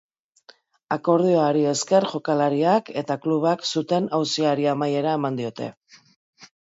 [0.95, 5.69] Akordioari esker, jokalariak eta klubak zuten auziari amaiera eman diote.